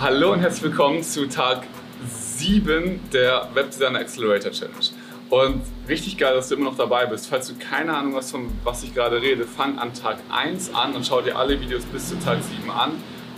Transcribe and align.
Hallo 0.00 0.32
und 0.32 0.38
herzlich 0.38 0.62
willkommen 0.62 1.02
zu 1.02 1.26
Tag 1.26 1.66
7 2.08 3.00
der 3.12 3.48
Webdesigner 3.52 3.98
Accelerator 3.98 4.52
Challenge. 4.52 4.76
Und 5.28 5.62
richtig 5.88 6.16
geil, 6.16 6.36
dass 6.36 6.48
du 6.48 6.54
immer 6.54 6.66
noch 6.66 6.76
dabei 6.76 7.06
bist. 7.06 7.26
Falls 7.26 7.48
du 7.48 7.54
keine 7.56 7.96
Ahnung 7.96 8.14
hast, 8.14 8.30
von 8.30 8.48
was 8.62 8.84
ich 8.84 8.94
gerade 8.94 9.20
rede, 9.20 9.44
fang 9.44 9.76
an 9.76 9.92
Tag 9.94 10.18
1 10.30 10.72
an 10.72 10.94
und 10.94 11.04
schau 11.04 11.20
dir 11.20 11.36
alle 11.36 11.60
Videos 11.60 11.84
bis 11.86 12.10
zu 12.10 12.18
Tag 12.20 12.38
7 12.40 12.70
an. 12.70 12.92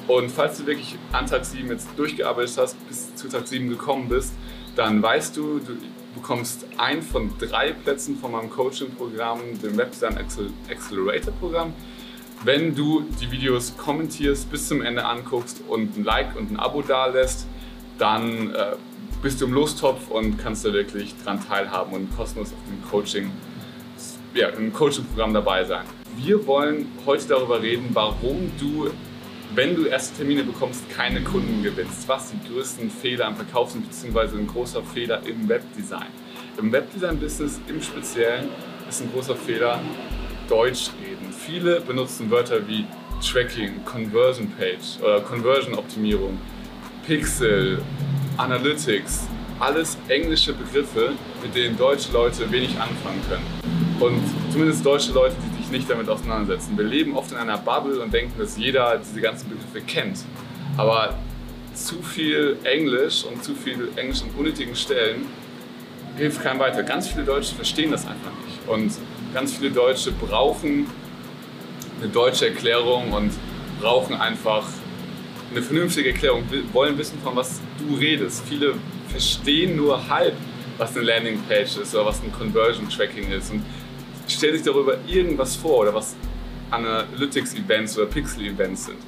Und 0.06 0.30
falls 0.30 0.58
du 0.58 0.66
wirklich 0.66 0.96
an 1.12 1.24
Tag 1.24 1.46
7 1.46 1.66
jetzt 1.70 1.88
durchgearbeitet 1.96 2.58
hast, 2.58 2.77
bis 2.88 3.15
zu 3.15 3.31
Tag 3.31 3.49
7 3.49 3.71
gekommen 3.71 4.11
bist, 4.11 4.35
dann 4.77 5.03
weißt 5.03 5.35
du, 5.38 5.61
du 5.61 5.79
bekommst 6.15 6.67
ein 6.77 7.01
von 7.01 7.31
drei 7.38 7.72
Plätzen 7.72 8.19
von 8.19 8.33
meinem 8.33 8.51
Coaching-Programm, 8.51 9.40
dem 9.63 9.79
Webdesign 9.79 10.19
Accelerator-Programm 10.69 11.72
wenn 12.44 12.74
du 12.74 13.02
die 13.20 13.30
Videos 13.30 13.76
kommentierst, 13.76 14.50
bis 14.50 14.68
zum 14.68 14.82
Ende 14.82 15.04
anguckst 15.04 15.62
und 15.68 15.96
ein 15.96 16.04
Like 16.04 16.36
und 16.36 16.50
ein 16.50 16.59
Abo 16.59 16.82
da 16.82 17.06
lässt, 17.06 17.46
dann 17.98 18.54
äh, 18.54 18.76
bist 19.22 19.40
du 19.40 19.46
im 19.46 19.52
Lostopf 19.52 20.08
und 20.08 20.38
kannst 20.38 20.64
da 20.64 20.72
wirklich 20.72 21.14
dran 21.22 21.38
teilhaben 21.46 21.92
und 21.92 22.16
kostenlos 22.16 22.52
auf 22.52 22.58
dem 22.66 22.90
Coaching, 22.90 23.30
ja, 24.34 24.48
im 24.48 24.72
Coaching-Programm 24.72 25.34
dabei 25.34 25.64
sein. 25.64 25.84
Wir 26.16 26.46
wollen 26.46 26.86
heute 27.04 27.28
darüber 27.28 27.60
reden, 27.62 27.90
warum 27.92 28.50
du, 28.59 28.90
wenn 29.54 29.76
du 29.76 29.84
erste 29.84 30.16
Termine 30.18 30.42
bekommst, 30.45 30.88
keine 30.90 31.22
Kunden 31.22 31.62
gewinnst. 31.62 32.09
Was 32.09 32.30
die 32.30 32.52
größten 32.52 32.90
Fehler 32.90 33.26
am 33.26 33.36
Verkauf 33.36 33.70
sind, 33.70 33.86
beziehungsweise 33.86 34.38
ein 34.38 34.46
großer 34.46 34.82
Fehler 34.82 35.20
im 35.26 35.48
Webdesign. 35.48 36.09
Im 36.59 36.72
Webdesign-Business 36.72 37.60
im 37.68 37.82
Speziellen 37.82 38.48
ist 38.88 39.02
ein 39.02 39.12
großer 39.12 39.36
Fehler, 39.36 39.80
Deutsch 40.50 40.90
reden. 41.00 41.32
Viele 41.32 41.80
benutzen 41.80 42.28
Wörter 42.30 42.66
wie 42.66 42.84
Tracking, 43.22 43.84
Conversion 43.84 44.50
Page 44.59 45.00
oder 45.00 45.20
Conversion 45.20 45.74
Optimierung, 45.74 46.38
Pixel, 47.06 47.80
Analytics, 48.36 49.28
alles 49.60 49.96
englische 50.09 50.52
Begriffe, 50.52 51.12
mit 51.40 51.54
denen 51.54 51.78
deutsche 51.78 52.10
Leute 52.12 52.51
wenig 52.51 52.71
anfangen 52.71 53.23
können. 53.28 53.46
Und 54.01 54.23
zumindest 54.51 54.84
deutsche 54.84 55.12
Leute, 55.12 55.37
die 55.37 55.62
sich 55.62 55.71
nicht 55.71 55.88
damit 55.88 56.09
auseinandersetzen. 56.09 56.76
Wir 56.76 56.84
leben 56.84 57.15
oft 57.15 57.30
in 57.30 57.37
einer 57.37 57.59
Bubble 57.59 58.01
und 58.01 58.12
denken, 58.12 58.37
dass 58.38 58.56
jeder 58.56 58.98
diese 58.98 59.21
ganzen 59.21 59.51
Begriffe 59.51 59.82
kennt. 59.87 60.24
Aber 60.76 61.16
zu 61.74 62.02
viel 62.02 62.56
Englisch 62.65 63.24
und 63.24 63.45
zu 63.45 63.54
viel 63.54 63.88
Englisch 63.95 64.23
an 64.23 64.31
unnötigen 64.37 64.75
Stellen 64.75 65.27
hilft 66.17 66.43
keinem 66.43 66.59
weiter. 66.59 66.83
Ganz 66.83 67.06
viele 67.09 67.25
Deutsche 67.25 67.55
verstehen 67.55 67.93
das 67.93 68.05
einfach 68.05 68.33
nicht. 68.45 68.69
Und 68.69 68.93
ganz 69.33 69.55
viele 69.55 69.70
Deutsche 69.70 70.12
brauchen 70.12 70.86
eine 72.00 72.09
deutsche 72.09 72.48
Erklärung 72.48 73.12
und 73.12 73.31
brauchen 73.81 74.14
einfach 74.14 74.64
eine 75.50 75.62
vernünftige 75.62 76.11
Erklärung, 76.11 76.45
wollen 76.72 76.97
wissen, 76.97 77.19
von 77.22 77.37
was 77.37 77.61
du 77.78 77.97
redest. 77.97 78.42
Viele 78.48 78.75
verstehen 79.09 79.77
nur 79.77 80.09
halb, 80.09 80.34
was 80.78 80.97
eine 80.97 81.05
Landingpage 81.05 81.77
ist 81.78 81.95
oder 81.95 82.06
was 82.06 82.22
ein 82.22 82.33
Conversion 82.33 82.89
Tracking 82.89 83.31
ist 83.31 83.50
und 83.50 83.62
stellen 84.28 84.55
sich 84.55 84.62
darüber 84.62 84.97
irgendwas 85.06 85.56
vor 85.56 85.81
oder 85.81 85.94
was 85.94 86.15
Analytics-Events 86.70 87.98
oder 87.98 88.06
Pixel-Events 88.06 88.87
sind. 88.87 88.98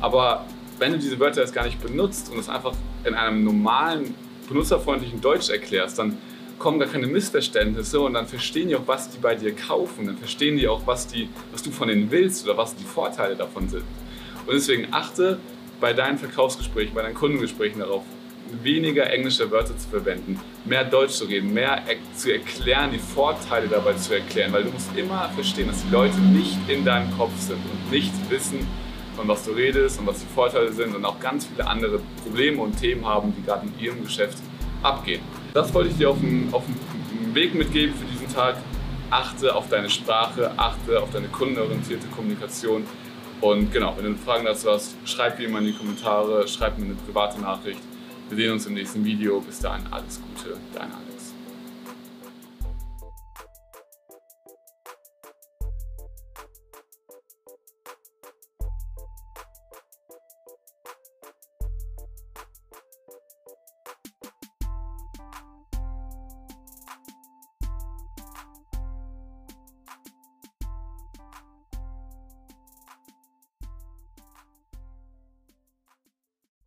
Aber 0.00 0.46
wenn 0.78 0.92
du 0.92 0.98
diese 0.98 1.18
Wörter 1.20 1.42
jetzt 1.42 1.54
gar 1.54 1.66
nicht 1.66 1.80
benutzt 1.80 2.32
und 2.32 2.38
es 2.38 2.48
einfach 2.48 2.72
in 3.04 3.14
einem 3.14 3.44
normalen, 3.44 4.14
benutzerfreundlichen 4.48 5.20
Deutsch 5.20 5.50
erklärst, 5.50 5.98
dann 5.98 6.16
kommen 6.60 6.78
gar 6.78 6.88
keine 6.88 7.08
Missverständnisse 7.08 7.98
und 7.98 8.14
dann 8.14 8.26
verstehen 8.26 8.68
die 8.68 8.76
auch, 8.76 8.86
was 8.86 9.10
die 9.10 9.18
bei 9.18 9.34
dir 9.34 9.56
kaufen. 9.56 10.06
Dann 10.06 10.18
verstehen 10.18 10.56
die 10.56 10.68
auch, 10.68 10.86
was, 10.86 11.08
die, 11.08 11.28
was 11.50 11.62
du 11.62 11.72
von 11.72 11.88
denen 11.88 12.08
willst 12.10 12.44
oder 12.44 12.56
was 12.56 12.76
die 12.76 12.84
Vorteile 12.84 13.34
davon 13.34 13.68
sind. 13.68 13.82
Und 14.46 14.54
deswegen 14.54 14.88
achte 14.92 15.38
bei 15.80 15.92
deinen 15.92 16.18
Verkaufsgesprächen, 16.18 16.94
bei 16.94 17.02
deinen 17.02 17.14
Kundengesprächen 17.14 17.80
darauf, 17.80 18.04
weniger 18.62 19.08
englische 19.10 19.50
Wörter 19.50 19.76
zu 19.78 19.88
verwenden, 19.88 20.38
mehr 20.64 20.84
Deutsch 20.84 21.12
zu 21.12 21.24
reden, 21.24 21.54
mehr 21.54 21.82
zu 22.16 22.32
erklären, 22.32 22.90
die 22.92 22.98
Vorteile 22.98 23.68
dabei 23.68 23.94
zu 23.94 24.14
erklären, 24.14 24.52
weil 24.52 24.64
du 24.64 24.70
musst 24.70 24.94
immer 24.96 25.30
verstehen, 25.30 25.68
dass 25.68 25.82
die 25.84 25.90
Leute 25.90 26.18
nicht 26.18 26.58
in 26.68 26.84
deinem 26.84 27.16
Kopf 27.16 27.38
sind 27.38 27.58
und 27.58 27.90
nicht 27.90 28.12
wissen, 28.28 28.66
von 29.16 29.28
was 29.28 29.44
du 29.44 29.52
redest 29.52 30.00
und 30.00 30.06
was 30.06 30.20
die 30.20 30.26
Vorteile 30.34 30.72
sind 30.72 30.94
und 30.94 31.04
auch 31.04 31.20
ganz 31.20 31.46
viele 31.46 31.66
andere 31.66 32.00
Probleme 32.22 32.60
und 32.60 32.78
Themen 32.78 33.06
haben, 33.06 33.32
die 33.36 33.42
gerade 33.42 33.66
in 33.66 33.84
ihrem 33.84 34.02
Geschäft 34.02 34.38
abgehen. 34.82 35.22
Das 35.52 35.74
wollte 35.74 35.90
ich 35.90 35.96
dir 35.96 36.10
auf 36.10 36.20
den, 36.20 36.48
auf 36.52 36.62
den 36.66 37.34
Weg 37.34 37.54
mitgeben 37.54 37.94
für 37.94 38.04
diesen 38.04 38.32
Tag. 38.32 38.56
Achte 39.10 39.54
auf 39.54 39.68
deine 39.68 39.90
Sprache, 39.90 40.52
achte 40.56 41.00
auf 41.02 41.10
deine 41.10 41.26
kundenorientierte 41.28 42.06
Kommunikation. 42.08 42.84
Und 43.40 43.72
genau, 43.72 43.96
wenn 43.96 44.04
du 44.04 44.14
Fragen 44.16 44.44
dazu 44.44 44.70
hast, 44.70 44.94
schreib 45.04 45.38
wie 45.38 45.44
immer 45.44 45.58
in 45.58 45.66
die 45.66 45.72
Kommentare, 45.72 46.46
schreib 46.46 46.78
mir 46.78 46.84
eine 46.84 46.94
private 46.94 47.40
Nachricht. 47.40 47.80
Wir 48.28 48.36
sehen 48.36 48.52
uns 48.52 48.66
im 48.66 48.74
nächsten 48.74 49.04
Video. 49.04 49.40
Bis 49.40 49.58
dahin 49.58 49.84
alles 49.90 50.20
Gute, 50.20 50.56
dein 50.72 50.92
Alex. 50.92 51.19